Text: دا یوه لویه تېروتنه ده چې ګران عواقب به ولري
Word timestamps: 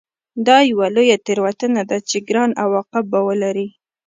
دا 0.47 0.57
یوه 0.71 0.87
لویه 0.95 1.17
تېروتنه 1.25 1.81
ده 1.89 1.97
چې 2.09 2.17
ګران 2.27 2.51
عواقب 2.63 3.05
به 3.11 3.19
ولري 3.27 3.67